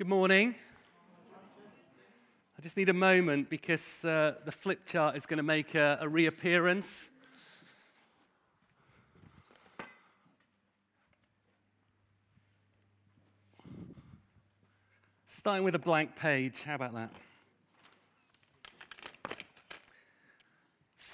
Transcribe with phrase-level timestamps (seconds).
[0.00, 0.54] Good morning.
[2.58, 5.98] I just need a moment because uh, the flip chart is going to make a,
[6.00, 7.10] a reappearance.
[15.28, 16.62] Starting with a blank page.
[16.62, 17.12] How about that?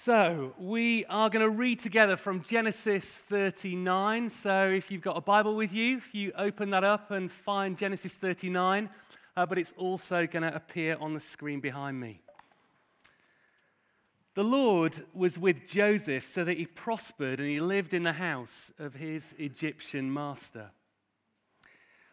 [0.07, 4.31] So, we are going to read together from Genesis 39.
[4.31, 7.77] So, if you've got a Bible with you, if you open that up and find
[7.77, 8.89] Genesis 39,
[9.37, 12.21] uh, but it's also going to appear on the screen behind me.
[14.35, 18.71] The Lord was with Joseph so that he prospered and he lived in the house
[18.79, 20.71] of his Egyptian master.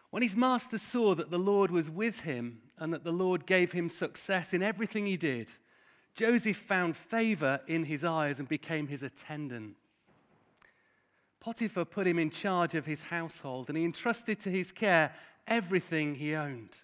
[0.09, 3.73] When his master saw that the Lord was with him and that the Lord gave
[3.73, 5.51] him success in everything he did,
[6.15, 9.75] Joseph found favor in his eyes and became his attendant.
[11.39, 15.13] Potiphar put him in charge of his household and he entrusted to his care
[15.47, 16.77] everything he owned.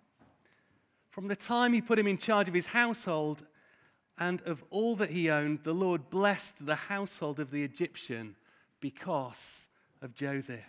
[1.12, 3.46] From the time he put him in charge of his household
[4.18, 8.36] and of all that he owned, the Lord blessed the household of the Egyptian
[8.82, 9.70] because
[10.02, 10.60] of Joseph.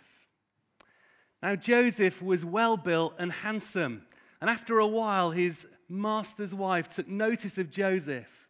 [1.43, 4.03] Now, Joseph was well built and handsome.
[4.39, 8.40] And after a while, his master's wife took notice of Joseph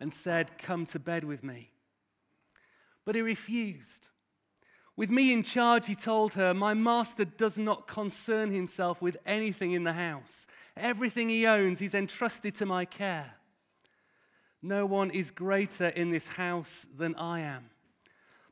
[0.00, 1.70] and said, Come to bed with me.
[3.04, 4.08] But he refused.
[4.96, 9.72] With me in charge, he told her, My master does not concern himself with anything
[9.72, 10.46] in the house.
[10.76, 13.34] Everything he owns, he's entrusted to my care.
[14.62, 17.70] No one is greater in this house than I am.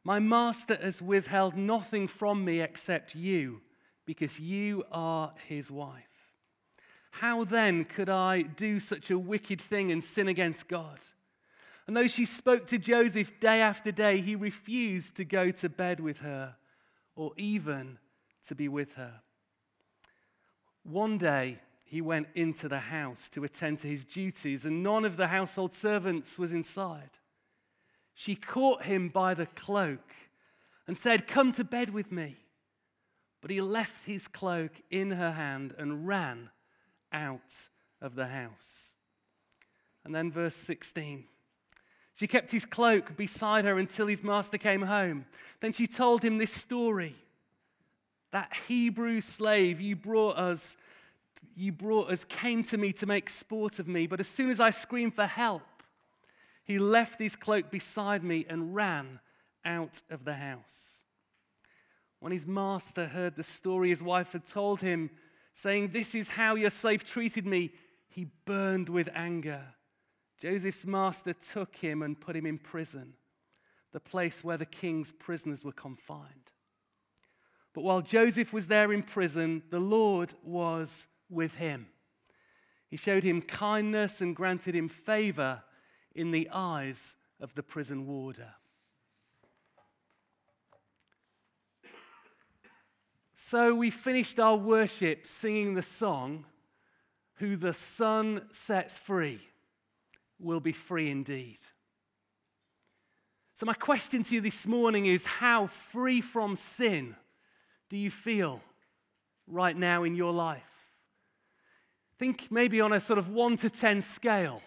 [0.04, 3.60] My master has withheld nothing from me except you
[4.06, 6.32] because you are his wife.
[7.10, 10.98] How then could I do such a wicked thing and sin against God?
[11.89, 16.00] And though she spoke to Joseph day after day, he refused to go to bed
[16.00, 16.56] with her
[17.17, 17.97] or even
[18.47, 19.22] to be with her.
[20.83, 25.16] One day, he went into the house to attend to his duties, and none of
[25.16, 27.19] the household servants was inside.
[28.12, 30.12] She caught him by the cloak
[30.87, 32.37] and said, Come to bed with me.
[33.41, 36.50] But he left his cloak in her hand and ran
[37.12, 37.71] out
[38.03, 38.93] of the house.
[40.04, 41.25] And then, verse 16.
[42.18, 45.24] She kept his cloak beside her until his master came home.
[45.60, 47.14] Then she told him this story
[48.32, 50.76] That Hebrew slave you brought us,
[51.54, 54.58] you brought us came to me to make sport of me, but as soon as
[54.58, 55.62] I screamed for help,
[56.64, 59.20] he left his cloak beside me and ran
[59.64, 61.04] out of the house.
[62.18, 65.10] When his master heard the story his wife had told him,
[65.54, 67.70] saying, This is how your slave treated me,
[68.08, 69.74] he burned with anger.
[70.41, 73.15] Joseph's master took him and put him in prison,
[73.93, 76.53] the place where the king's prisoners were confined.
[77.75, 81.88] But while Joseph was there in prison, the Lord was with him.
[82.88, 85.62] He showed him kindness and granted him favor
[86.15, 88.54] in the eyes of the prison warder.
[93.34, 96.47] So we finished our worship singing the song,
[97.34, 99.47] Who the Son sets free
[100.38, 101.59] will be free indeed.
[103.54, 107.16] So, my question to you this morning is how free from sin
[107.88, 108.60] do you feel
[109.48, 110.62] right now in your life?
[112.19, 114.62] Think maybe on a sort of 1 to 10 scale.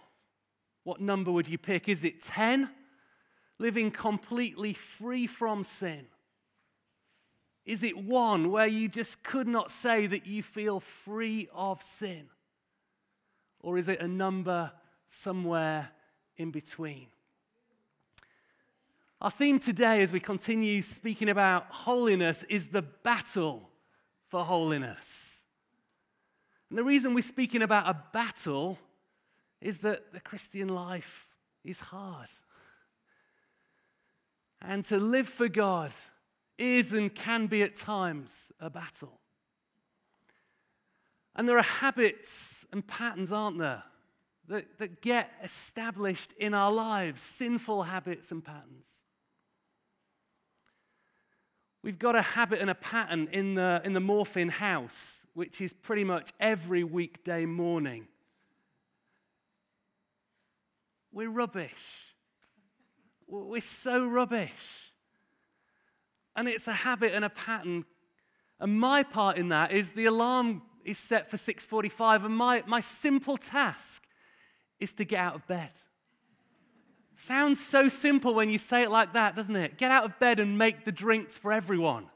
[0.84, 1.88] What number would you pick?
[1.88, 2.70] Is it 10?
[3.60, 6.08] Living completely free from sin.
[7.66, 12.28] Is it one where you just could not say that you feel free of sin?
[13.60, 14.72] Or is it a number
[15.12, 15.90] somewhere
[16.38, 17.08] in between?
[19.20, 23.70] Our theme today, as we continue speaking about holiness, is the battle
[24.30, 25.44] for holiness.
[26.70, 28.80] And the reason we're speaking about a battle
[29.60, 31.28] is that the Christian life
[31.64, 32.30] is hard.
[34.62, 35.92] And to live for God
[36.58, 39.20] is and can be at times a battle.
[41.36, 43.84] And there are habits and patterns, aren't there,
[44.52, 49.04] that, that get established in our lives, sinful habits and patterns.
[51.82, 55.72] We've got a habit and a pattern in the, in the Morfin house, which is
[55.72, 58.10] pretty much every weekday morning.
[61.14, 62.16] We're rubbish.
[63.28, 64.92] We're so rubbish.
[66.36, 67.86] And it's a habit and a pattern.
[68.60, 72.82] And my part in that is the alarm is set for 6:45 and my, my
[72.82, 74.04] simple task
[74.82, 75.70] is to get out of bed.
[77.16, 79.78] Sounds so simple when you say it like that, doesn't it?
[79.78, 82.08] Get out of bed and make the drinks for everyone.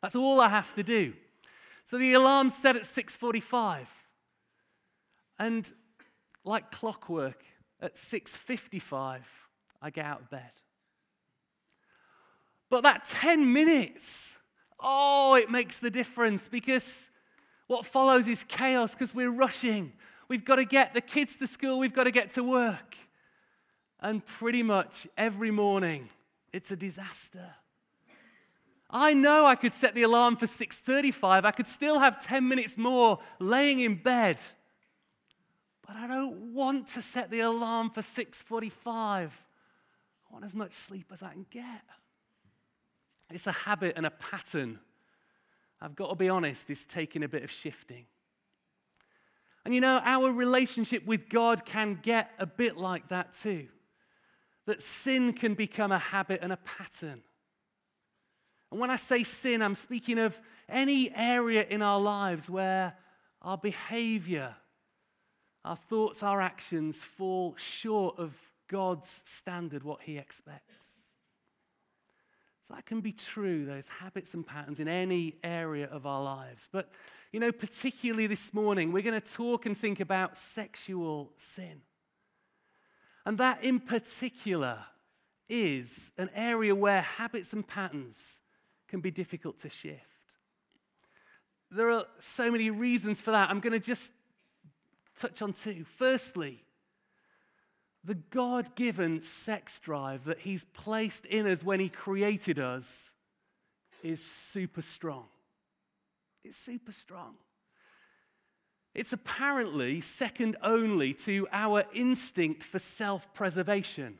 [0.00, 1.14] That's all I have to do.
[1.84, 3.88] So the alarm's set at 6:45.
[5.38, 5.70] And
[6.44, 7.44] like clockwork,
[7.80, 9.48] at 6:55,
[9.80, 10.52] I get out of bed.
[12.70, 14.38] But that 10 minutes,
[14.78, 17.10] oh, it makes the difference because
[17.66, 19.92] what follows is chaos because we're rushing.
[20.28, 22.96] We've got to get the kids to school, we've got to get to work.
[24.00, 26.10] And pretty much every morning,
[26.52, 27.54] it's a disaster.
[28.90, 31.44] I know I could set the alarm for 6:35.
[31.44, 34.42] I could still have 10 minutes more laying in bed.
[35.86, 39.44] But I don't want to set the alarm for 6:45.
[40.30, 41.82] I want as much sleep as I can get.
[43.30, 44.80] It's a habit and a pattern.
[45.80, 48.06] I've got to be honest, it's taking a bit of shifting.
[49.68, 53.68] And you know, our relationship with God can get a bit like that too.
[54.64, 57.20] That sin can become a habit and a pattern.
[58.70, 62.94] And when I say sin, I'm speaking of any area in our lives where
[63.42, 64.56] our behavior,
[65.66, 68.32] our thoughts, our actions fall short of
[68.68, 71.12] God's standard, what He expects.
[72.66, 76.70] So that can be true, those habits and patterns in any area of our lives.
[76.72, 76.90] But,
[77.32, 81.82] you know, particularly this morning, we're going to talk and think about sexual sin.
[83.26, 84.78] And that in particular
[85.48, 88.40] is an area where habits and patterns
[88.88, 90.02] can be difficult to shift.
[91.70, 93.50] There are so many reasons for that.
[93.50, 94.12] I'm going to just
[95.18, 95.84] touch on two.
[95.84, 96.64] Firstly,
[98.02, 103.12] the God given sex drive that He's placed in us when He created us
[104.02, 105.26] is super strong.
[106.48, 107.34] It's super strong.
[108.94, 114.18] It's apparently second only to our instinct for self preservation.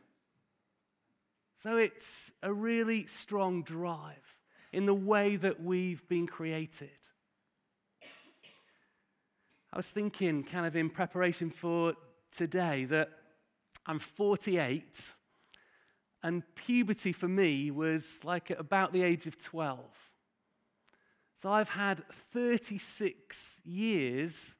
[1.56, 4.36] So it's a really strong drive
[4.74, 6.90] in the way that we've been created.
[9.72, 11.94] I was thinking, kind of in preparation for
[12.30, 13.08] today, that
[13.86, 15.14] I'm 48,
[16.22, 20.07] and puberty for me was like about the age of 12.
[21.38, 24.56] So I've had 36 years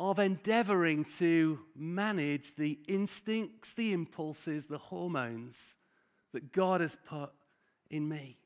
[0.00, 5.76] of endeavoring to manage the instincts, the impulses, the hormones
[6.32, 7.30] that God has put
[7.88, 8.36] in me.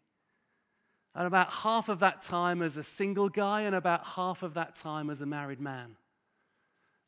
[1.15, 4.75] And about half of that time as a single guy, and about half of that
[4.75, 5.97] time as a married man.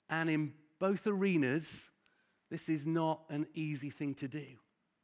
[0.08, 1.90] And in both arenas,
[2.50, 4.46] this is not an easy thing to do.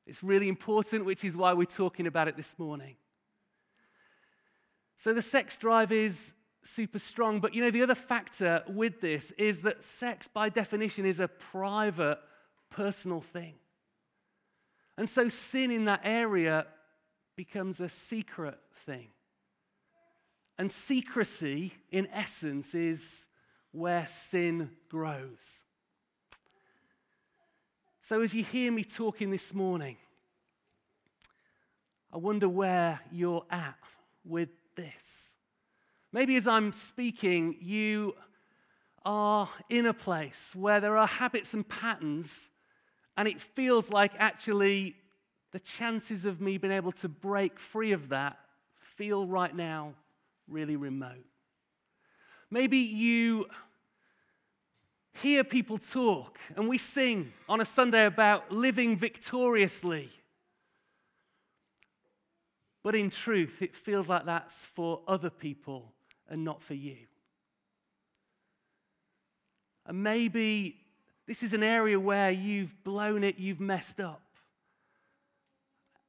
[0.07, 2.97] It's really important, which is why we're talking about it this morning.
[5.01, 9.31] So the sex drive is super strong, but you know, the other factor with this
[9.39, 12.19] is that sex, by definition, is a private,
[12.69, 13.55] personal thing.
[14.99, 16.67] And so sin in that area
[17.35, 19.09] becomes a secret thing.
[20.59, 23.27] And secrecy, in essence, is
[23.73, 25.63] where sin grows.
[28.03, 29.97] So, as you hear me talking this morning,
[32.13, 33.79] I wonder where you're at
[34.27, 34.51] with
[34.81, 35.37] this.
[36.13, 38.15] Maybe as I'm speaking, you
[39.05, 42.51] are in a place where there are habits and patterns,
[43.17, 44.97] and it feels like actually
[45.53, 48.39] the chances of me being able to break free of that
[48.79, 49.95] feel right now
[50.49, 51.25] really remote.
[52.51, 53.47] Maybe you
[55.13, 60.11] hear people talk and we sing on a Sunday about living victoriously.
[62.83, 65.93] But in truth, it feels like that's for other people
[66.29, 66.97] and not for you.
[69.87, 70.77] And maybe
[71.27, 74.23] this is an area where you've blown it, you've messed up.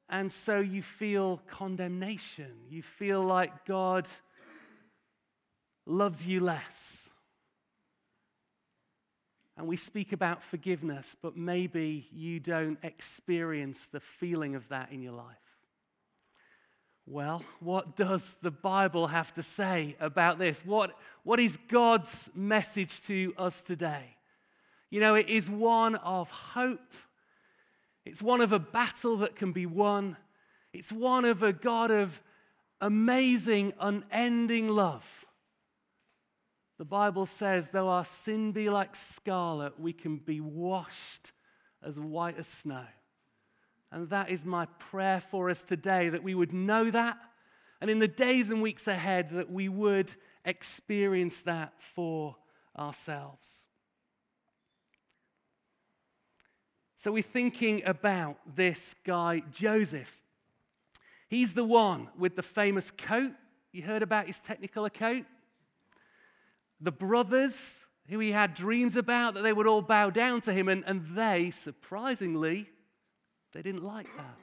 [0.08, 2.52] And so you feel condemnation.
[2.68, 4.08] You feel like God
[5.86, 7.10] loves you less.
[9.56, 15.02] And we speak about forgiveness, but maybe you don't experience the feeling of that in
[15.02, 15.41] your life.
[17.12, 20.64] Well, what does the Bible have to say about this?
[20.64, 24.16] What, what is God's message to us today?
[24.88, 26.80] You know, it is one of hope
[28.04, 30.16] it's one of a battle that can be won.
[30.72, 32.20] It's one of a God of
[32.80, 35.24] amazing, unending love.
[36.78, 41.30] The Bible says, though our sin be like scarlet, we can be washed
[41.80, 42.86] as white as snow.
[43.92, 47.18] And that is my prayer for us today that we would know that,
[47.80, 52.36] and in the days and weeks ahead, that we would experience that for
[52.78, 53.66] ourselves.
[56.96, 60.22] So we're thinking about this guy, Joseph.
[61.28, 63.32] He's the one with the famous coat.
[63.72, 65.24] You heard about his technicolor coat?
[66.80, 70.68] The brothers, who he had dreams about, that they would all bow down to him.
[70.68, 72.70] And, and they, surprisingly,
[73.52, 74.38] they didn't like that.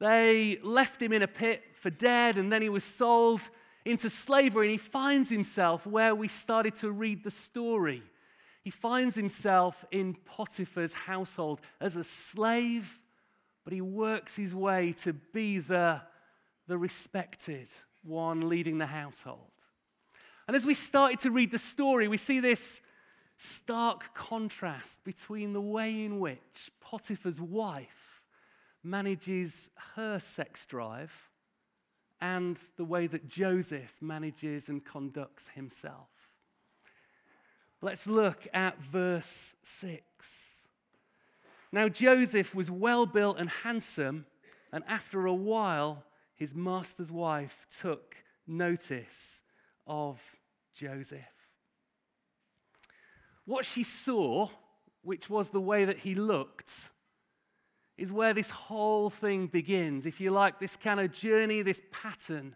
[0.00, 3.40] They left him in a pit for dead, and then he was sold
[3.84, 8.02] into slavery, and he finds himself where we started to read the story.
[8.62, 13.00] He finds himself in Potiphar's household as a slave,
[13.64, 16.02] but he works his way to be the,
[16.66, 17.68] the respected
[18.02, 19.50] one leading the household.
[20.46, 22.80] And as we started to read the story, we see this
[23.38, 28.20] stark contrast between the way in which Potiphar's wife
[28.82, 31.30] manages her sex drive
[32.20, 36.08] and the way that Joseph manages and conducts himself.
[37.80, 40.68] Let's look at verse 6.
[41.70, 44.26] Now, Joseph was well built and handsome,
[44.72, 46.02] and after a while,
[46.34, 48.16] his master's wife took
[48.48, 49.42] notice
[49.86, 50.20] of
[50.74, 51.37] Joseph.
[53.48, 54.50] What she saw,
[55.00, 56.90] which was the way that he looked,
[57.96, 60.04] is where this whole thing begins.
[60.04, 62.54] If you like, this kind of journey, this pattern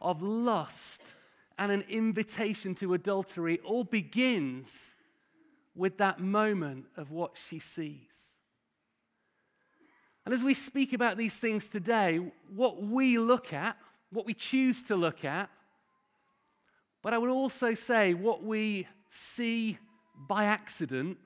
[0.00, 1.14] of lust
[1.58, 4.94] and an invitation to adultery all begins
[5.74, 8.38] with that moment of what she sees.
[10.24, 12.20] And as we speak about these things today,
[12.54, 13.76] what we look at,
[14.12, 15.50] what we choose to look at,
[17.02, 19.78] but I would also say what we see
[20.26, 21.18] by accident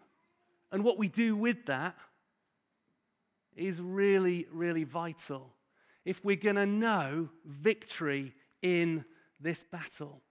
[0.71, 1.97] and what we do with that
[3.55, 5.55] is really, really vital
[6.05, 9.05] if we're going to know victory in
[9.39, 10.23] this battle.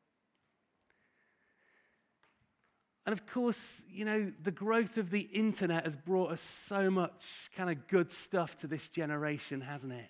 [3.06, 7.50] And of course, you know, the growth of the internet has brought us so much
[7.56, 10.10] kind of good stuff to this generation, hasn't it?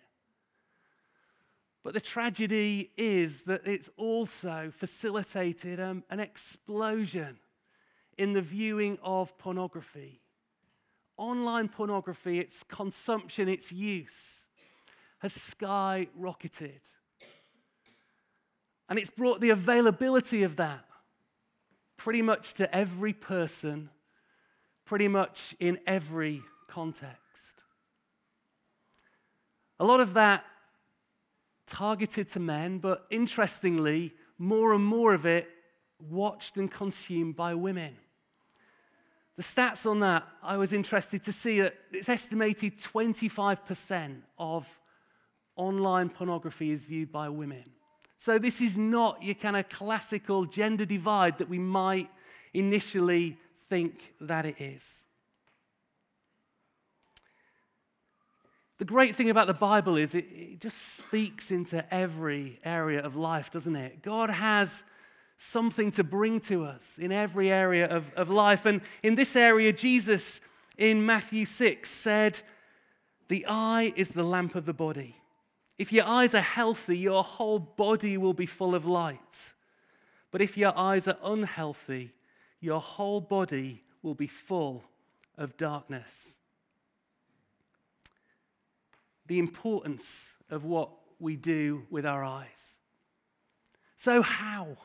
[1.83, 7.39] But the tragedy is that it's also facilitated um, an explosion
[8.17, 10.21] in the viewing of pornography.
[11.17, 14.47] Online pornography, its consumption, its use,
[15.19, 16.81] has skyrocketed.
[18.89, 20.85] And it's brought the availability of that
[21.95, 23.89] pretty much to every person,
[24.85, 27.63] pretty much in every context.
[29.79, 30.43] A lot of that
[31.67, 35.47] targeted to men, but interestingly, more and more of it
[36.09, 37.97] watched and consumed by women.
[39.37, 44.67] The stats on that, I was interested to see that it's estimated 25% of
[45.55, 47.63] online pornography is viewed by women.
[48.17, 52.09] So, this is not your kind of classical gender divide that we might
[52.53, 55.05] initially think that it is.
[58.77, 63.15] The great thing about the Bible is it, it, just speaks into every area of
[63.15, 64.01] life, doesn't it?
[64.01, 64.83] God has
[65.41, 68.65] something to bring to us in every area of, of life.
[68.65, 70.39] And in this area, Jesus
[70.77, 72.41] in Matthew 6 said,
[73.27, 75.15] The eye is the lamp of the body.
[75.77, 79.53] If your eyes are healthy, your whole body will be full of light.
[80.29, 82.11] But if your eyes are unhealthy,
[82.59, 84.83] your whole body will be full
[85.37, 86.37] of darkness
[89.31, 92.79] the importance of what we do with our eyes.
[93.95, 94.75] So, how?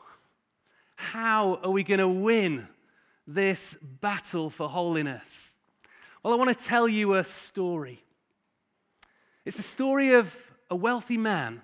[0.97, 2.67] How are we going to win
[3.25, 5.57] this battle for holiness?
[6.21, 8.03] Well, I want to tell you a story.
[9.45, 10.35] It's the story of
[10.69, 11.61] a wealthy man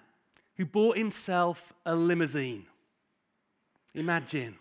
[0.55, 2.67] who bought himself a limousine.
[3.93, 4.55] Imagine.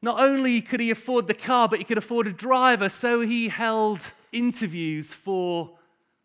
[0.00, 3.48] Not only could he afford the car, but he could afford a driver, so he
[3.48, 4.00] held
[4.32, 5.72] interviews for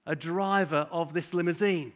[0.05, 1.91] a driver of this limousine.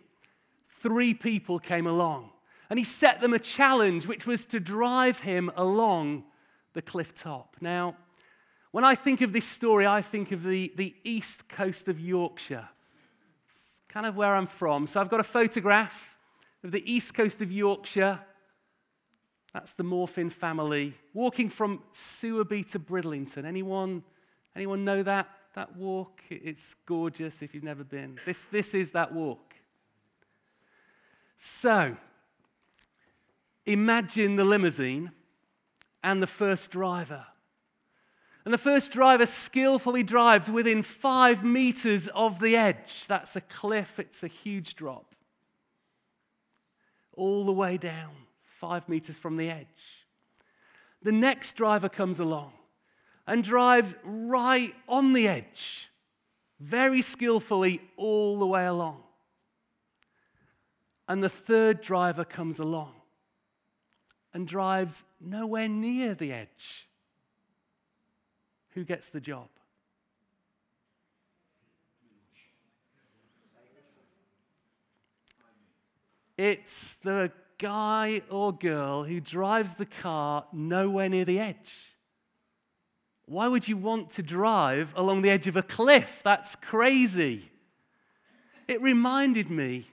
[0.68, 2.32] Three people came along,
[2.70, 6.24] and he set them a challenge, which was to drive him along
[6.74, 7.56] the cliff top.
[7.62, 7.96] Now,
[8.72, 12.70] when I think of this story, I think of the, the east coast of Yorkshire.
[13.50, 14.86] It's kind of where I'm from.
[14.86, 16.16] So I've got a photograph
[16.64, 18.20] of the east coast of Yorkshire.
[19.54, 23.46] That's the Morfin family walking from Sewerby to Bridlington.
[23.46, 24.04] Anyone,
[24.56, 25.28] anyone know that?
[25.56, 26.22] that walk.
[26.30, 28.20] It's gorgeous if you've never been.
[28.26, 29.56] This, this is that walk.
[31.38, 31.98] So,
[33.70, 35.12] imagine the limousine
[36.04, 37.26] and the first driver.
[38.46, 43.06] And the first driver skillfully drives within five meters of the edge.
[43.06, 45.14] That's a cliff, it's a huge drop.
[47.14, 48.12] All the way down,
[48.44, 50.08] five meters from the edge.
[51.04, 52.54] The next driver comes along
[53.28, 55.90] and drives right on the edge,
[56.60, 59.04] very skillfully all the way along.
[61.08, 62.99] And the third driver comes along
[64.34, 66.88] and drives nowhere near the edge.
[68.74, 69.48] Who gets the job?
[76.38, 81.94] It's the guy or girl who drives the car nowhere near the edge.
[83.26, 86.22] Why would you want to drive along the edge of a cliff?
[86.24, 87.52] That's crazy.
[88.68, 89.88] It reminded me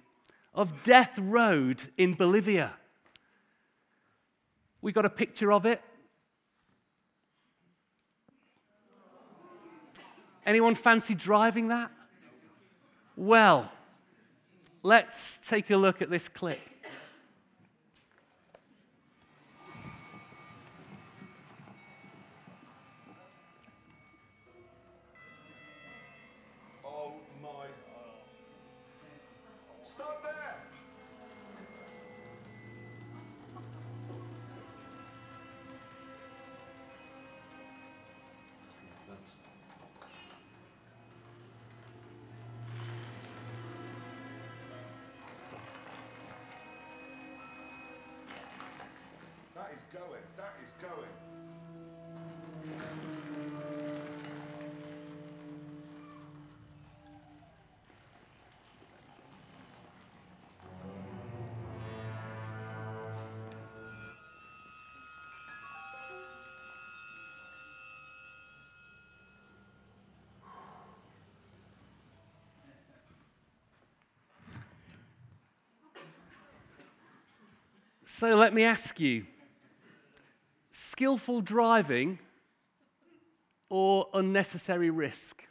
[0.54, 2.74] of Death Road in Bolivia.
[4.86, 5.82] We got a picture of it.
[10.46, 11.90] Anyone fancy driving that?
[13.16, 13.68] Well,
[14.84, 16.60] let's take a look at this clip.
[78.18, 79.26] So let me ask you
[80.70, 82.18] skillful driving
[83.68, 85.44] or unnecessary risk?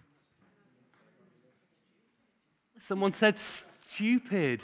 [2.80, 4.64] Someone said stupid.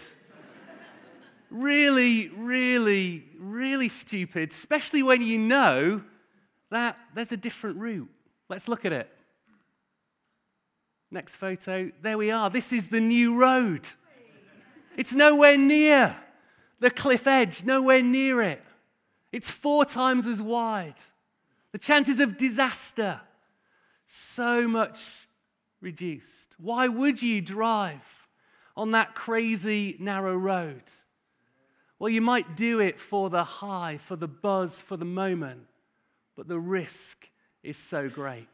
[1.51, 6.01] really, really, really stupid, especially when you know
[6.71, 8.09] that there's a different route.
[8.49, 9.11] Let's look at it.
[11.11, 11.91] Next photo.
[12.01, 12.49] There we are.
[12.49, 13.87] This is the new road.
[14.97, 16.17] It's nowhere near
[16.81, 18.61] the cliff edge, nowhere near it.
[19.31, 20.95] It's four times as wide.
[21.71, 23.21] The chances of disaster,
[24.05, 25.27] so much
[25.79, 26.55] reduced.
[26.57, 28.27] Why would you drive
[28.75, 30.83] on that crazy narrow road?
[31.97, 35.67] Well, you might do it for the high, for the buzz, for the moment,
[36.35, 37.29] but the risk
[37.63, 38.47] is so great.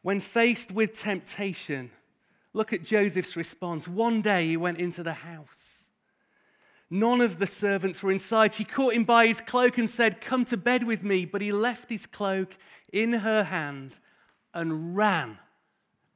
[0.00, 1.90] When faced with temptation,
[2.52, 3.88] look at Joseph's response.
[3.88, 5.82] One day he went into the house
[6.94, 8.52] None of the servants were inside.
[8.52, 11.24] She caught him by his cloak and said, Come to bed with me.
[11.24, 12.58] But he left his cloak
[12.92, 13.98] in her hand
[14.52, 15.38] and ran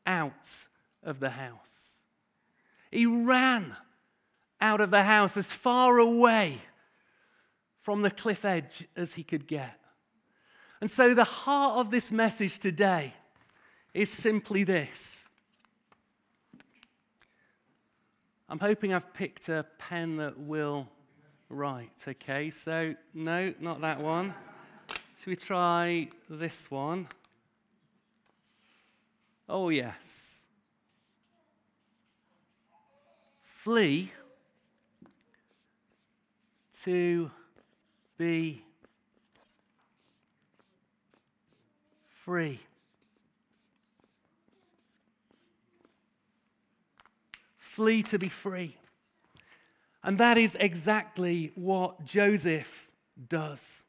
[0.06, 0.68] out
[1.02, 2.02] of the house.
[2.90, 3.74] He ran
[4.60, 6.58] out of the house as far away
[7.80, 9.80] from the cliff edge as he could get.
[10.82, 13.14] And so, the heart of this message today
[13.94, 15.30] is simply this
[18.48, 20.88] I'm hoping I've picked a pen that will
[21.48, 21.90] write.
[22.06, 24.34] Okay, so no, not that one.
[25.18, 27.08] Should we try this one?
[29.48, 30.44] Oh, yes.
[33.42, 34.12] Flee
[36.84, 37.32] to
[38.16, 38.62] be
[42.24, 42.60] free.
[47.76, 48.74] Flee to be free.
[50.02, 52.90] And that is exactly what Joseph
[53.28, 53.84] does.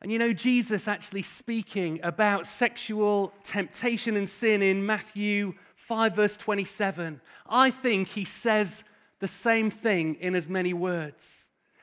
[0.00, 6.36] And you know, Jesus actually speaking about sexual temptation and sin in Matthew 5, verse
[6.36, 8.82] 27, I think he says
[9.20, 11.50] the same thing in as many words.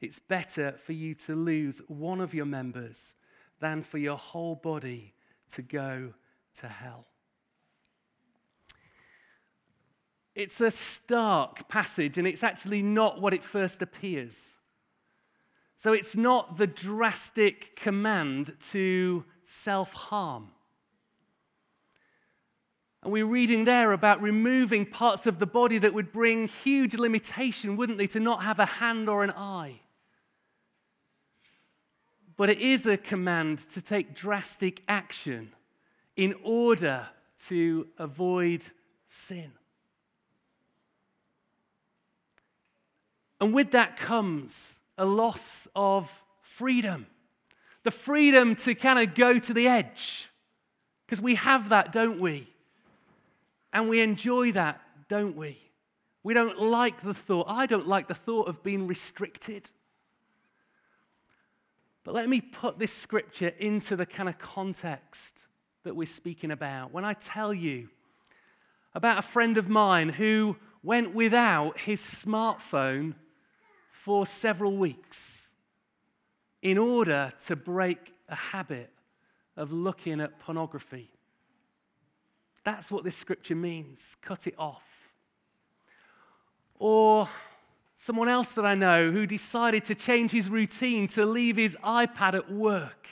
[0.00, 3.16] It's better for you to lose one of your members
[3.60, 5.14] than for your whole body
[5.52, 6.14] to go
[6.60, 7.06] to hell.
[10.34, 14.58] It's a stark passage, and it's actually not what it first appears.
[15.76, 20.50] So it's not the drastic command to self harm.
[23.02, 27.76] And we're reading there about removing parts of the body that would bring huge limitation,
[27.76, 29.80] wouldn't they, to not have a hand or an eye.
[32.38, 35.52] But it is a command to take drastic action
[36.16, 37.08] in order
[37.48, 38.62] to avoid
[39.06, 39.52] sin.
[43.40, 47.06] And with that comes a loss of freedom
[47.88, 50.28] the freedom to kind of go to the edge.
[51.06, 52.46] Because we have that, don't we?
[53.72, 55.58] And we enjoy that, don't we?
[56.22, 57.46] We don't like the thought.
[57.48, 59.70] I don't like the thought of being restricted.
[62.08, 65.44] But let me put this scripture into the kind of context
[65.82, 66.90] that we're speaking about.
[66.90, 67.90] When I tell you
[68.94, 73.12] about a friend of mine who went without his smartphone
[73.90, 75.52] for several weeks
[76.62, 78.90] in order to break a habit
[79.54, 81.10] of looking at pornography.
[82.64, 85.12] That's what this scripture means cut it off.
[86.78, 87.28] Or
[87.98, 92.34] someone else that I know who decided to change his routine to leave his iPad
[92.34, 93.08] at work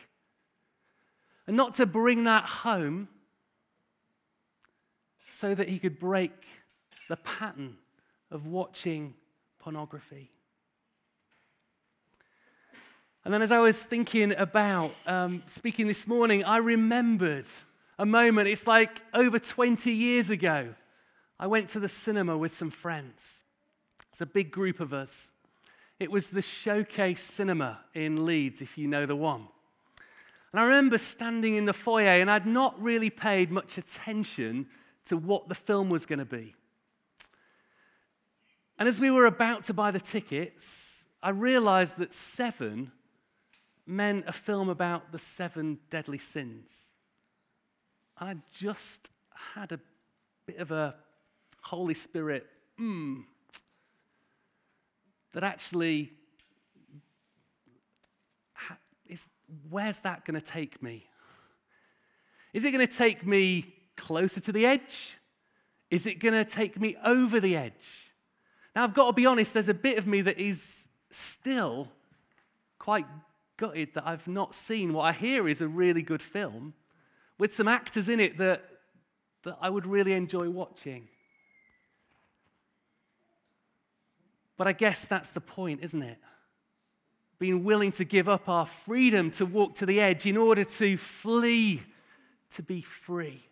[1.46, 3.08] and not to bring that home
[5.28, 6.32] so that he could break
[7.08, 7.76] the pattern
[8.30, 9.14] of watching
[9.58, 10.30] pornography.
[13.24, 17.46] And then, as I was thinking about um, speaking this morning, I remembered
[17.98, 18.48] a moment.
[18.48, 20.74] It's like over 20 years ago.
[21.40, 23.42] I went to the cinema with some friends.
[24.16, 25.32] It's a big group of us.
[26.00, 29.46] It was the Showcase Cinema in Leeds, if you know the one.
[30.52, 34.68] And I remember standing in the foyer, and I'd not really paid much attention
[35.04, 36.54] to what the film was going to be.
[38.78, 42.92] And as we were about to buy the tickets, I realized that seven
[43.84, 46.94] meant a film about the seven deadly sins.
[48.18, 49.10] And I just
[49.54, 49.80] had a
[50.46, 50.94] bit of a
[51.60, 52.46] Holy Spirit,
[52.80, 53.24] mm,
[55.36, 56.14] that actually,
[59.06, 59.26] is,
[59.68, 61.04] where's that going to take me?
[62.54, 65.18] Is it going to take me closer to the edge?
[65.90, 68.14] Is it going to take me over the edge?
[68.74, 71.88] Now, I've got to be honest, there's a bit of me that is still
[72.78, 73.04] quite
[73.58, 76.72] gutted that I've not seen what I hear is a really good film
[77.38, 78.64] with some actors in it that,
[79.42, 81.08] that I would really enjoy watching.
[84.56, 86.18] But I guess that's the point, isn't it?
[87.38, 90.96] Being willing to give up our freedom to walk to the edge in order to
[90.96, 91.82] flee
[92.54, 93.42] to be free.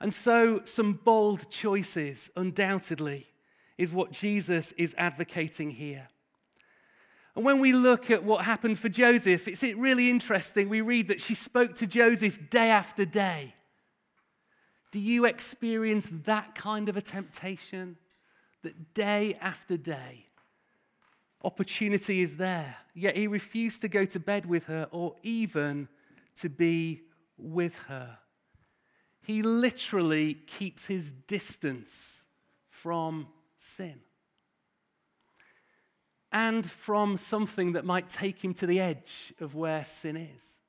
[0.00, 3.28] And so, some bold choices, undoubtedly,
[3.78, 6.08] is what Jesus is advocating here.
[7.34, 10.68] And when we look at what happened for Joseph, it's really interesting.
[10.68, 13.54] We read that she spoke to Joseph day after day.
[14.90, 17.96] Do you experience that kind of a temptation?
[18.62, 20.26] That day after day,
[21.42, 25.88] opportunity is there, yet he refused to go to bed with her or even
[26.36, 27.02] to be
[27.36, 28.18] with her.
[29.22, 32.26] He literally keeps his distance
[32.68, 34.00] from sin
[36.32, 40.60] and from something that might take him to the edge of where sin is.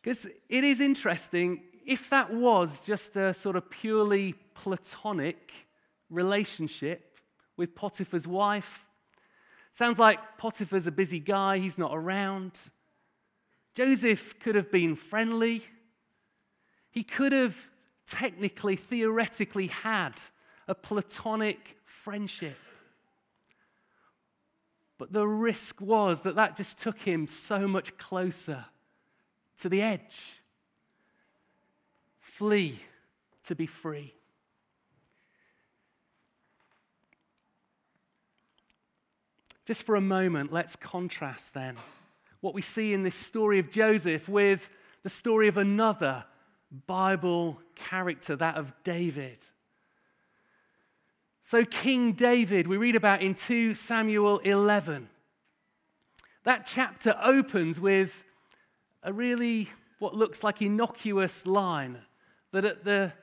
[0.00, 5.63] Because it is interesting, if that was just a sort of purely platonic
[6.14, 7.18] relationship
[7.56, 8.88] with Potiphar's wife,
[9.72, 12.58] sounds like Potiphar's a busy guy, he's not around.
[13.74, 15.64] Joseph could have been friendly.
[16.90, 17.68] He could have
[18.06, 20.20] technically, theoretically had
[20.68, 22.56] a platonic friendship.
[24.96, 28.66] But the risk was that that just took him so much closer
[29.58, 30.40] to the edge.
[32.20, 32.80] Flee
[33.44, 34.14] to be free.
[39.64, 41.76] Just for a moment, let's contrast then
[42.40, 44.68] what we see in this story of Joseph with
[45.02, 46.24] the story of another
[46.86, 49.38] Bible character, that of David.
[51.42, 55.08] So, King David, we read about in 2 Samuel 11.
[56.42, 58.24] That chapter opens with
[59.02, 62.00] a really, what looks like innocuous line
[62.52, 63.14] that at the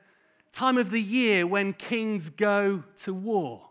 [0.52, 3.68] time of the year when kings go to war,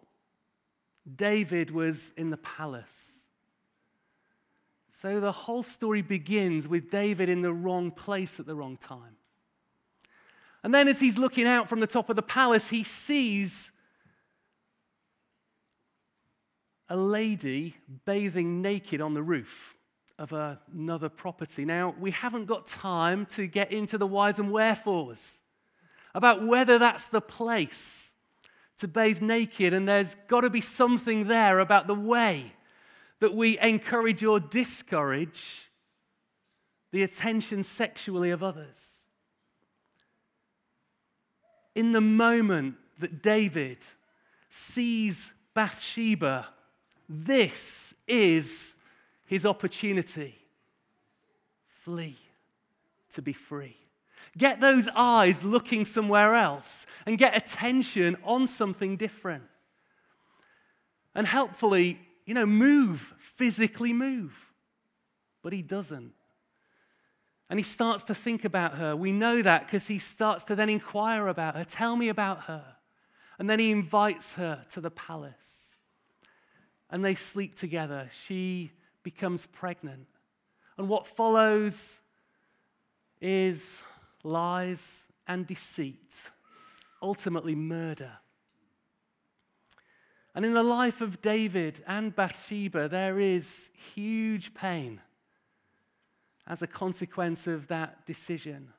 [1.16, 3.28] David was in the palace.
[4.92, 9.16] So the whole story begins with David in the wrong place at the wrong time.
[10.64, 13.72] And then, as he's looking out from the top of the palace, he sees
[16.88, 19.76] a lady bathing naked on the roof
[20.20, 21.66] of another property.
[21.66, 25.42] Now, we haven't got time to get into the whys and wherefores.
[26.14, 28.14] about whether that's the place
[28.82, 32.54] to bathe naked, and there's got to be something there about the way
[33.20, 35.72] that we encourage or discourage
[36.92, 39.08] the attention sexually of others.
[41.74, 43.78] In the moment that David
[44.50, 46.48] sees Bathsheba,
[47.08, 48.76] this is
[49.26, 50.36] his opportunity.
[51.84, 52.18] Flee
[53.14, 53.81] to be free.
[54.38, 59.44] Get those eyes looking somewhere else and get attention on something different.
[61.14, 64.54] And helpfully, you know, move, physically move.
[65.44, 66.14] But he doesn't.
[67.50, 68.96] And he starts to think about her.
[68.96, 71.66] We know that because he starts to then inquire about her.
[71.66, 72.64] Tell me about her.
[73.38, 75.76] And then he invites her to the palace.
[76.90, 78.08] And they sleep together.
[78.12, 78.72] She
[79.04, 80.08] becomes pregnant.
[80.78, 82.00] And what follows
[83.20, 83.84] is
[84.24, 86.32] lies and deceit,
[87.02, 88.12] ultimately murder.
[90.34, 95.02] And in the life of David and Bathsheba, there is huge pain
[96.48, 98.70] as a consequence of that decision.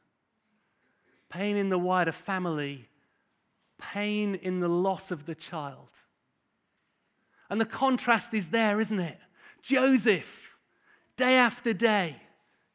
[1.29, 2.89] Pain in the wider family,
[3.79, 5.91] pain in the loss of the child.
[7.51, 9.19] And the contrast is there, isn't it?
[9.63, 10.57] Joseph,
[11.17, 12.17] day after day,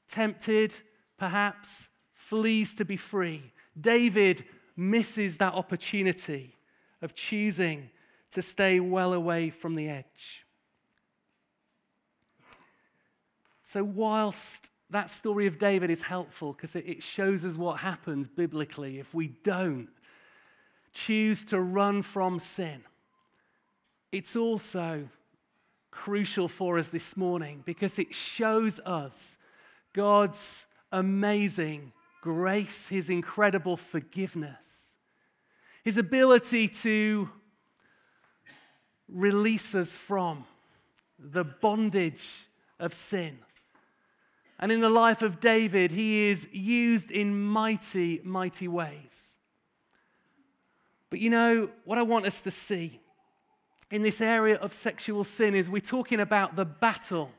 [0.07, 0.75] tempted,
[1.17, 1.89] perhaps,
[2.27, 3.53] flees to be free.
[3.79, 4.43] David
[4.75, 6.57] misses that opportunity
[7.01, 7.89] of choosing
[8.31, 10.45] to stay well away from the edge.
[13.63, 18.99] So, whilst that story of David is helpful because it shows us what happens biblically
[18.99, 19.89] if we don't
[20.93, 22.83] choose to run from sin,
[24.11, 25.07] it's also
[25.91, 29.37] crucial for us this morning because it shows us
[29.93, 34.95] God's amazing grace, His incredible forgiveness,
[35.83, 37.29] His ability to
[39.07, 40.45] release us from
[41.17, 42.45] the bondage
[42.79, 43.39] of sin.
[44.59, 49.37] And in the life of David, he is used in mighty, mighty ways.
[51.09, 52.99] But you know, what I want us to see
[53.91, 57.31] in this area of sexual sin is we're talking about the battle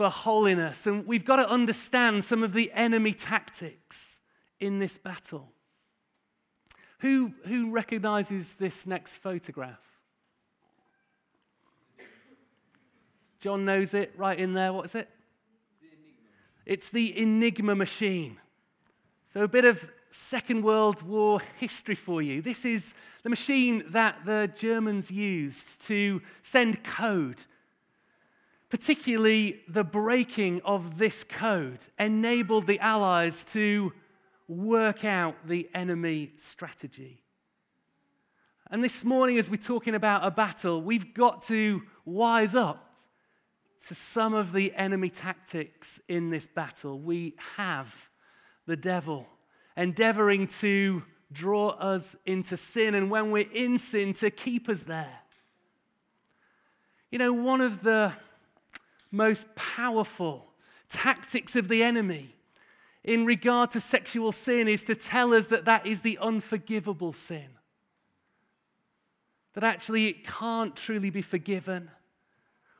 [0.00, 0.86] for holiness.
[0.86, 4.22] And we've got to understand some of the enemy tactics
[4.58, 5.52] in this battle.
[7.00, 10.00] Who, who recognizes this next photograph?
[13.42, 14.72] John knows it right in there.
[14.72, 15.10] What is it?
[15.82, 18.38] The it's the Enigma machine.
[19.28, 22.40] So, a bit of Second World War history for you.
[22.40, 27.42] This is the machine that the Germans used to send code
[28.70, 33.92] particularly the breaking of this code, enabled the Allies to
[34.48, 37.22] work out the enemy strategy.
[38.70, 42.86] And this morning, as we're talking about a battle, we've got to wise up
[43.88, 47.00] to some of the enemy tactics in this battle.
[47.00, 48.10] We have
[48.66, 49.26] the devil
[49.76, 51.02] endeavoring to
[51.32, 55.18] draw us into sin, and when we're in sin, to keep us there.
[57.10, 58.12] You know, one of the
[59.10, 60.52] most powerful
[60.88, 62.34] tactics of the enemy
[63.02, 67.48] in regard to sexual sin is to tell us that that is the unforgivable sin.
[69.54, 71.90] That actually it can't truly be forgiven,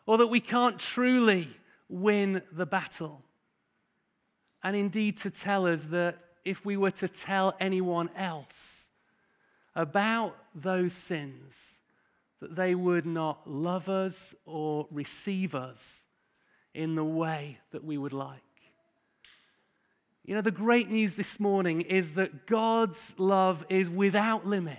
[0.06, 1.56] or that we can't truly
[1.88, 3.22] win the battle.
[4.62, 8.90] And indeed, to tell us that if we were to tell anyone else
[9.74, 11.80] about those sins,
[12.40, 16.06] that they would not love us or receive us
[16.74, 18.40] in the way that we would like.
[20.24, 24.78] You know, the great news this morning is that God's love is without limit.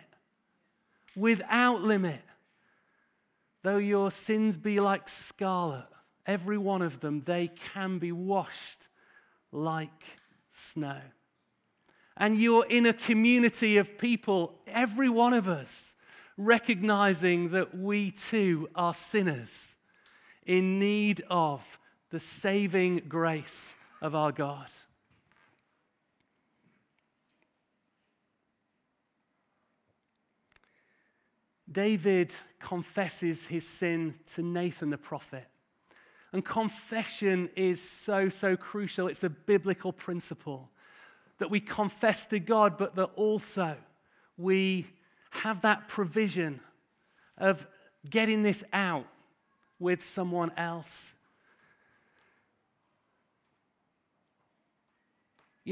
[1.16, 2.22] Without limit.
[3.64, 5.88] Though your sins be like scarlet,
[6.26, 8.88] every one of them, they can be washed
[9.52, 10.04] like
[10.52, 11.00] snow.
[12.16, 15.96] And you're in a community of people, every one of us,
[16.38, 19.76] recognizing that we too are sinners
[20.46, 21.78] in need of
[22.12, 24.70] the saving grace of our God.
[31.72, 35.48] David confesses his sin to Nathan the prophet.
[36.34, 39.08] And confession is so, so crucial.
[39.08, 40.70] It's a biblical principle
[41.40, 43.78] that we confess to God, but that also
[44.38, 44.88] we
[45.32, 46.60] have that provision
[47.38, 47.68] of
[48.10, 49.08] getting this out
[49.80, 51.16] with someone else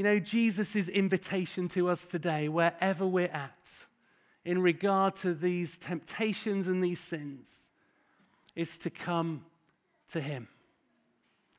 [0.00, 3.86] You know, Jesus' invitation to us today, wherever we're at,
[4.46, 7.68] in regard to these temptations and these sins,
[8.56, 9.44] is to come
[10.12, 10.48] to Him.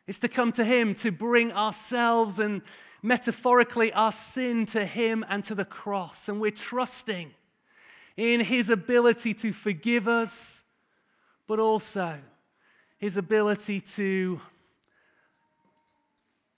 [0.08, 2.64] It's to come to Him, to bring ourselves and
[3.04, 6.28] metaphorically our sin to Him and to the cross.
[6.28, 7.36] And we're trusting
[8.18, 10.64] in His ability to forgive us,
[11.46, 12.18] but also
[12.98, 14.42] His ability to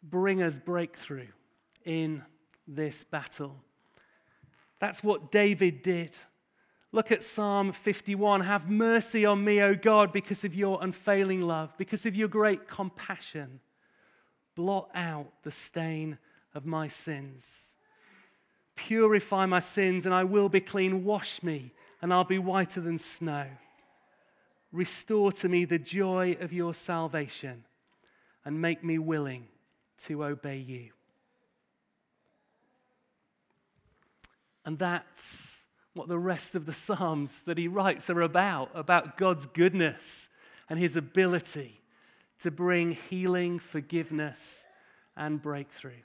[0.01, 1.27] bring us breakthrough
[1.85, 2.23] in
[2.67, 3.55] this battle.
[4.79, 6.15] That's what David did.
[6.91, 8.41] Look at Psalm 51.
[8.41, 12.67] Have mercy on me, O God, because of your unfailing love, because of your great
[12.67, 13.59] compassion.
[14.55, 16.19] Blot out the stain
[16.53, 17.75] of my sins.
[18.75, 21.03] Purify my sins, and I will be clean.
[21.03, 23.47] Wash me, and I'll be whiter than snow.
[24.71, 27.63] Restore to me the joy of your salvation,
[28.45, 29.47] and make me willing
[30.05, 30.92] to obey you.
[34.65, 39.45] And that's what the rest of the Psalms that he writes are about about God's
[39.45, 40.29] goodness
[40.69, 41.81] and his ability
[42.39, 44.65] to bring healing, forgiveness,
[45.15, 46.01] and breakthrough.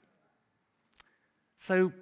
[1.57, 1.93] So,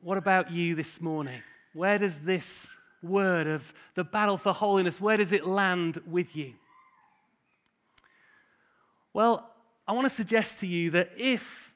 [0.00, 1.42] what about you this morning?
[1.72, 6.54] Where does this word of the battle for holiness, where does it land with you?
[9.12, 9.50] Well,
[9.86, 11.74] I want to suggest to you that if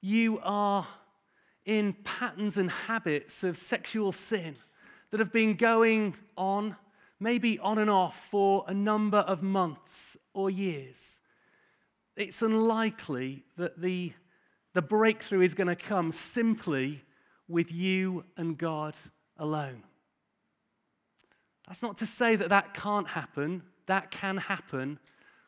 [0.00, 0.86] you are
[1.64, 4.56] in patterns and habits of sexual sin
[5.10, 6.76] that have been going on,
[7.18, 11.20] maybe on and off, for a number of months or years,
[12.16, 14.12] it's unlikely that the,
[14.74, 17.02] the breakthrough is going to come simply
[17.48, 18.94] with you and God
[19.36, 19.82] alone.
[21.66, 24.98] That's not to say that that can't happen, that can happen,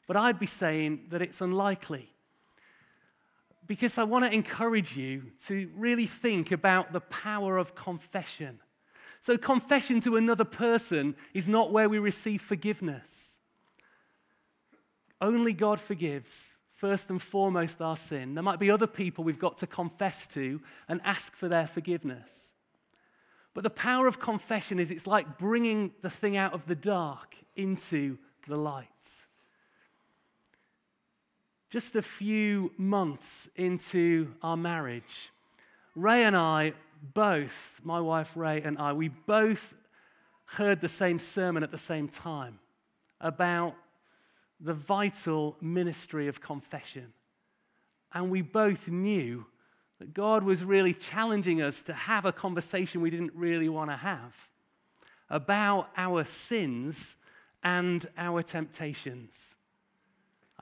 [0.06, 2.12] but I'd be saying that it's unlikely
[3.72, 8.60] because I want to encourage you to really think about the power of confession.
[9.22, 13.38] So, confession to another person is not where we receive forgiveness.
[15.22, 18.34] Only God forgives, first and foremost, our sin.
[18.34, 22.52] There might be other people we've got to confess to and ask for their forgiveness.
[23.54, 27.36] But the power of confession is it's like bringing the thing out of the dark
[27.56, 28.86] into the light
[31.72, 35.30] just a few months into our marriage,
[35.94, 36.74] Ray and I
[37.14, 39.74] both, my wife Ray and I, we both
[40.44, 42.58] heard the same sermon at the same time
[43.22, 43.74] about
[44.60, 47.14] the vital ministry of confession.
[48.12, 49.46] And we both knew
[49.98, 53.96] that God was really challenging us to have a conversation we didn't really want to
[53.96, 54.36] have
[55.30, 57.16] about our sins
[57.64, 59.56] and our temptations.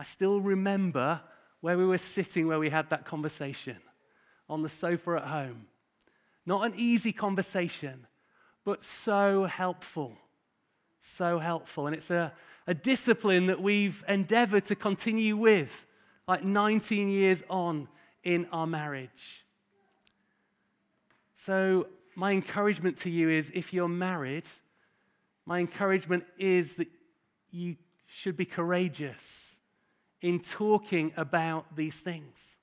[0.00, 1.20] I still remember
[1.60, 3.76] where we were sitting, where we had that conversation
[4.48, 5.66] on the sofa at home.
[6.46, 8.06] Not an easy conversation,
[8.64, 10.16] but so helpful.
[11.00, 11.86] So helpful.
[11.86, 12.32] And it's a,
[12.66, 15.84] a discipline that we've endeavored to continue with,
[16.26, 17.86] like 19 years on
[18.24, 19.44] in our marriage.
[21.34, 24.48] So, my encouragement to you is if you're married,
[25.44, 26.88] my encouragement is that
[27.50, 29.59] you should be courageous
[30.22, 32.58] in talking about these things.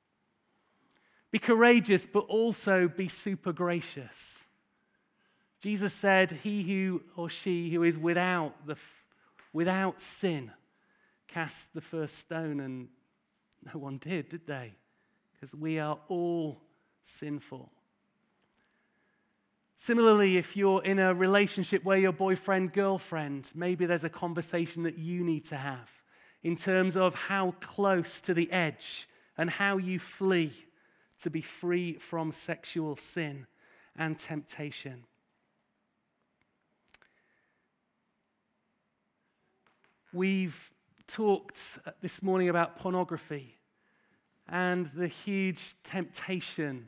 [1.32, 4.46] Be courageous, but also be super gracious.
[5.60, 8.78] Jesus said, He who or she who is without, the,
[9.52, 10.52] without sin
[11.28, 12.88] cast the first stone, and
[13.74, 14.74] no one did, did they?
[15.34, 16.62] Because we are all
[17.04, 17.72] sinful.
[19.76, 24.98] Similarly, if you're in a relationship where your boyfriend, girlfriend, maybe there's a conversation that
[24.98, 25.90] you need to have
[26.48, 29.06] in terms of how close to the edge
[29.38, 30.54] and how you flee
[31.20, 33.46] to be free from sexual sin
[33.98, 35.04] and temptation.
[40.14, 40.72] We've
[41.06, 43.58] talked this morning about pornography
[44.48, 46.88] and the huge temptation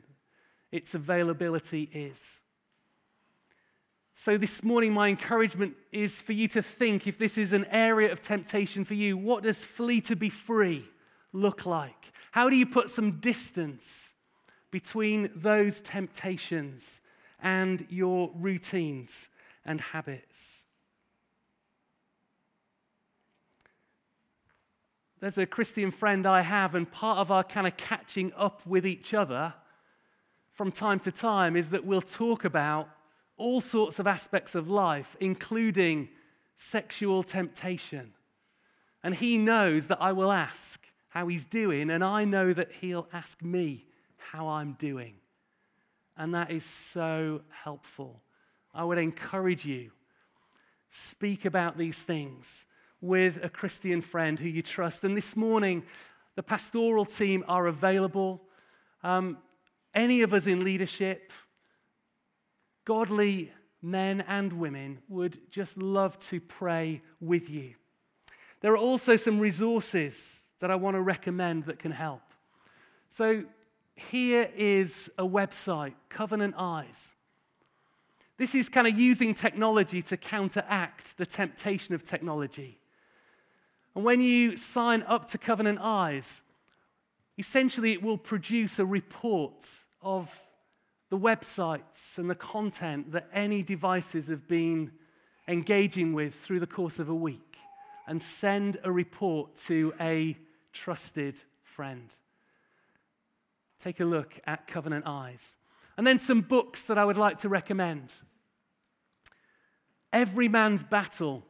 [0.72, 2.44] its availability is.
[4.22, 8.12] So, this morning, my encouragement is for you to think if this is an area
[8.12, 10.84] of temptation for you, what does flee to be free
[11.32, 12.12] look like?
[12.32, 14.14] How do you put some distance
[14.70, 17.00] between those temptations
[17.42, 19.30] and your routines
[19.64, 20.66] and habits?
[25.20, 28.86] There's a Christian friend I have, and part of our kind of catching up with
[28.86, 29.54] each other
[30.52, 32.90] from time to time is that we'll talk about
[33.40, 36.10] all sorts of aspects of life, including
[36.56, 38.12] sexual temptation.
[39.02, 43.08] And he knows that I will ask how he's doing, and I know that he'll
[43.12, 43.86] ask me
[44.18, 45.14] how I'm doing.
[46.18, 48.20] And that is so helpful.
[48.74, 49.90] I would encourage you
[50.90, 52.66] speak about these things
[53.00, 55.02] with a Christian friend who you trust.
[55.02, 55.84] And this morning,
[56.36, 58.42] the pastoral team are available.
[59.02, 59.38] Um,
[59.94, 61.32] any of us in leadership,
[62.90, 67.72] godly men and women, would just love to pray with you.
[68.62, 72.22] There are also some resources that I want to recommend that can help.
[73.08, 73.44] So,
[73.94, 77.14] here is a website, Covenant Eyes.
[78.38, 82.80] This is kind of using technology to counteract the temptation of technology.
[83.94, 86.42] And when you sign up to Covenant Eyes,
[87.38, 89.64] essentially it will produce a report
[90.02, 90.36] of
[91.10, 94.92] the websites and the content that any devices have been
[95.48, 97.58] engaging with through the course of a week
[98.06, 100.36] and send a report to a
[100.72, 102.14] trusted friend.
[103.80, 105.56] Take a look at Covenant Eyes.
[105.96, 108.12] And then some books that I would like to recommend.
[110.12, 111.42] Every Man's Battle.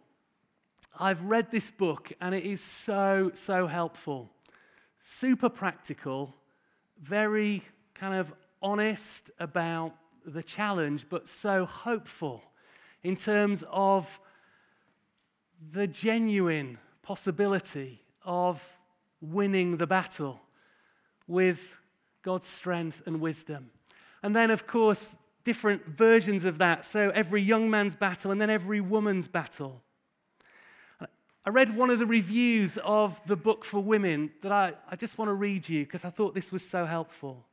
[0.99, 4.31] I've read this book and it is so, so helpful.
[5.01, 6.35] Super practical,
[7.01, 7.63] very
[7.95, 8.33] kind of
[8.63, 9.95] honest about
[10.25, 12.43] the challenge, but so hopeful
[13.03, 14.21] in terms of
[15.73, 18.79] the genuine possibility of
[19.21, 20.41] winning the battle
[21.27, 21.79] with
[22.23, 23.71] God's strength and wisdom.
[24.23, 26.85] And then, of course, different versions of that.
[26.85, 29.83] So every young man's battle and then every woman's battle.
[31.47, 35.17] I read one of the reviews of the book for women that I, I just
[35.17, 37.47] want to read you because I thought this was so helpful.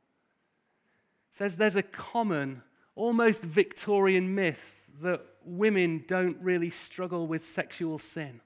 [1.30, 2.62] Says there's a common,
[2.94, 8.40] almost Victorian myth that women don't really struggle with sexual sin.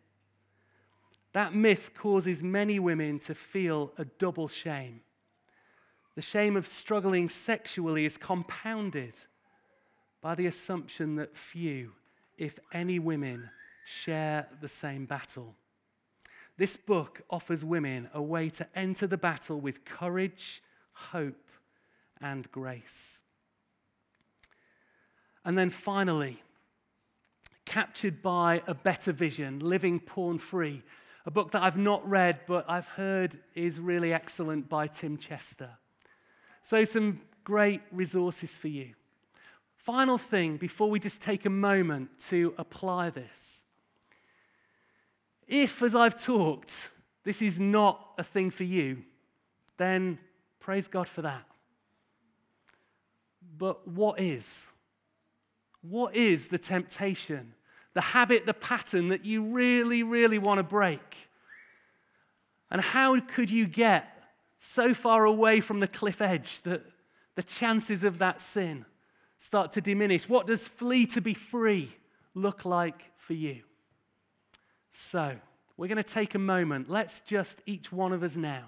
[1.32, 5.00] That myth causes many women to feel a double shame.
[6.14, 9.14] The shame of struggling sexually is compounded
[10.20, 11.92] by the assumption that few,
[12.36, 13.50] if any, women
[13.84, 15.54] share the same battle.
[16.58, 20.62] This book offers women a way to enter the battle with courage,
[20.92, 21.41] hope,
[22.22, 23.20] and grace.
[25.44, 26.42] And then finally,
[27.64, 30.82] captured by a better vision, living porn free,
[31.26, 35.70] a book that I've not read but I've heard is really excellent by Tim Chester.
[36.62, 38.94] So, some great resources for you.
[39.76, 43.64] Final thing before we just take a moment to apply this.
[45.48, 46.90] If, as I've talked,
[47.24, 49.02] this is not a thing for you,
[49.76, 50.18] then
[50.60, 51.44] praise God for that.
[53.56, 54.70] But what is?
[55.82, 57.54] What is the temptation,
[57.94, 61.16] the habit, the pattern that you really, really want to break?
[62.70, 64.08] And how could you get
[64.58, 66.82] so far away from the cliff edge that
[67.34, 68.84] the chances of that sin
[69.38, 70.28] start to diminish.
[70.28, 71.92] What does flee to be free
[72.34, 73.62] look like for you?
[74.92, 75.36] So,
[75.76, 76.88] we're going to take a moment.
[76.88, 78.66] Let's just, each one of us now,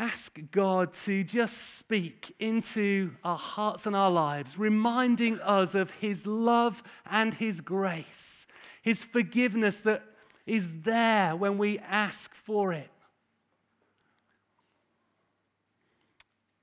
[0.00, 6.26] ask God to just speak into our hearts and our lives, reminding us of His
[6.26, 8.46] love and His grace,
[8.80, 10.02] His forgiveness that
[10.46, 12.90] is there when we ask for it.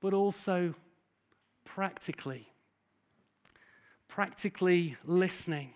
[0.00, 0.74] But also
[1.64, 2.48] practically,
[4.08, 5.74] practically listening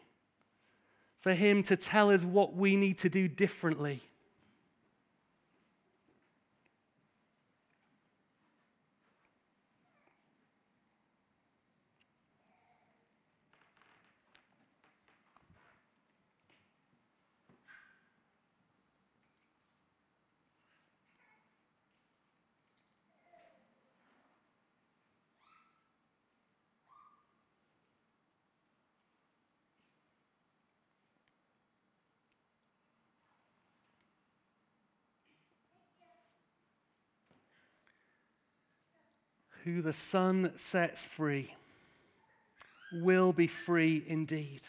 [1.20, 4.02] for Him to tell us what we need to do differently.
[39.64, 41.54] Who the Son sets free
[42.92, 44.62] will be free indeed.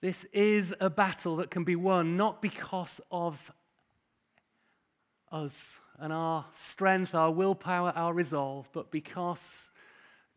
[0.00, 3.50] This is a battle that can be won not because of
[5.32, 9.70] us and our strength, our willpower, our resolve, but because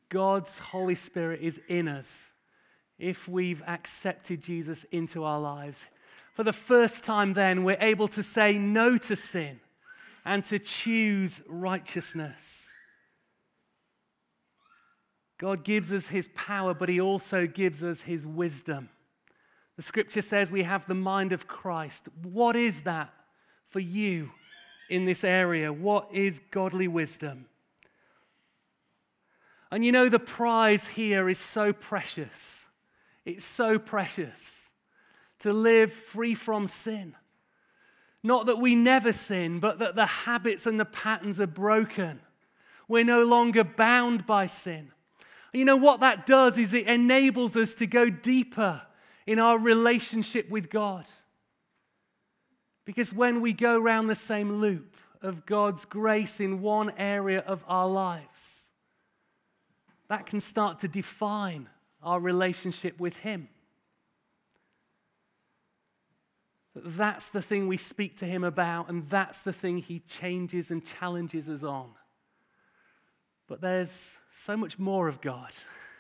[0.07, 2.31] God's Holy Spirit is in us
[2.97, 5.85] if we've accepted Jesus into our lives
[6.37, 9.59] for the first time, then, we're able to say no to sin
[10.23, 12.75] and to choose righteousness.
[15.39, 18.89] God gives us his power, but he also gives us his wisdom.
[19.77, 22.07] The scripture says we have the mind of Christ.
[22.21, 23.11] What is that
[23.67, 24.29] for you
[24.91, 25.73] in this area.
[25.73, 27.47] What is godly wisdom?
[29.71, 32.67] And you know, the prize here is so precious.
[33.25, 34.66] It's so precious
[35.39, 37.15] to live free from sin.
[38.23, 42.19] Not that we never sin, but that the habits and the patterns are broken.
[42.87, 44.91] We're no longer bound by sin.
[45.53, 48.81] You know what that does is it enables us to go deeper
[49.25, 51.05] in our relationship with God.
[52.85, 57.63] Because when we go round the same loop of God's grace in one area of
[57.67, 58.71] our lives,
[60.07, 61.69] that can start to define
[62.01, 63.49] our relationship with Him.
[66.85, 70.85] That's the thing we speak to Him about, and that's the thing He changes and
[70.85, 71.89] challenges us on.
[73.47, 75.51] But there's so much more of God,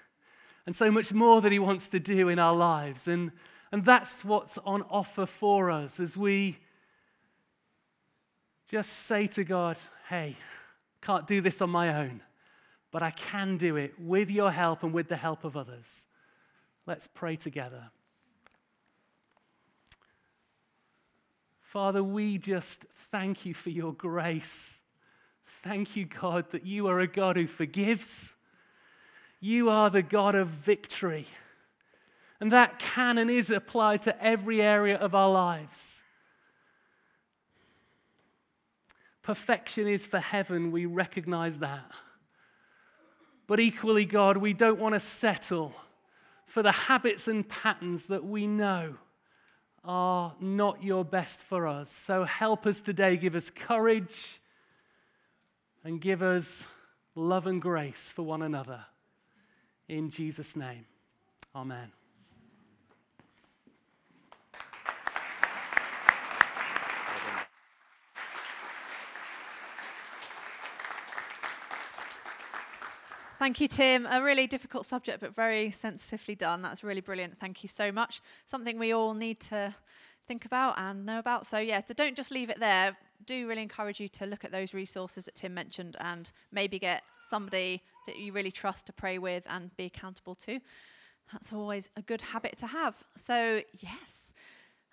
[0.65, 3.07] and so much more that He wants to do in our lives.
[3.07, 3.31] And,
[3.71, 6.57] and that's what's on offer for us as we
[8.69, 9.77] just say to God,
[10.09, 10.35] hey,
[11.01, 12.21] can't do this on my own
[12.91, 16.07] but I can do it with your help and with the help of others.
[16.85, 17.91] Let's pray together.
[21.67, 24.81] Father, we just thank you for your grace.
[25.43, 28.37] Thank you, God, that you are a God who forgives.
[29.41, 31.27] You are the God of victory.
[32.39, 36.05] And that can and is applied to every area of our lives.
[39.21, 41.91] Perfection is for heaven, we recognize that.
[43.45, 45.73] But equally, God, we don't want to settle
[46.45, 48.95] for the habits and patterns that we know
[49.87, 51.89] are not your best for us.
[51.89, 54.39] So help us today, give us courage
[55.83, 56.67] and give us
[57.15, 58.81] love and grace for one another.
[59.87, 60.85] In Jesus' name,
[61.55, 61.91] amen.
[73.39, 74.07] Thank you, Tim.
[74.07, 76.63] A really difficult subject, but very sensitively done.
[76.63, 77.39] That's really brilliant.
[77.39, 78.19] Thank you so much.
[78.47, 79.75] Something we all need to
[80.27, 81.45] think about and know about.
[81.45, 82.97] So, yeah, so don't just leave it there.
[83.27, 87.03] Do really encourage you to look at those resources that Tim mentioned and maybe get
[87.29, 90.59] somebody that you really trust to pray with and be accountable to.
[91.31, 93.03] That's always a good habit to have.
[93.15, 94.33] So, yes.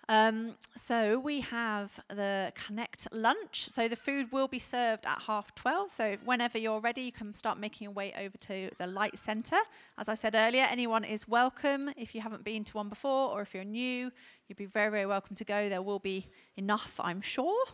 [0.07, 3.69] Um, so we have the Connect lunch.
[3.71, 5.91] So the food will be served at half 12.
[5.91, 9.61] So whenever you're ready, you can start making your way over to the Light Centre.
[9.97, 11.89] As I said earlier, anyone is welcome.
[11.97, 14.11] If you haven't been to one before or if you're new,
[14.47, 15.69] you'd be very, very welcome to go.
[15.69, 17.65] There will be enough, I'm sure.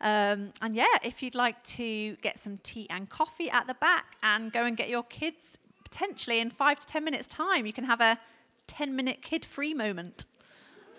[0.00, 4.16] Um, and yeah, if you'd like to get some tea and coffee at the back
[4.22, 7.84] and go and get your kids potentially in five to 10 minutes' time, you can
[7.84, 8.18] have a
[8.66, 10.24] 10 minute kid free moment.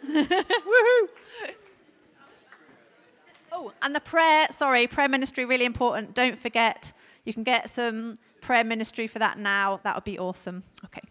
[0.06, 1.08] Woohoo!
[3.52, 6.14] Oh, and the prayer, sorry, prayer ministry, really important.
[6.14, 6.94] Don't forget,
[7.24, 9.80] you can get some prayer ministry for that now.
[9.84, 10.64] That would be awesome.
[10.86, 11.02] Okay.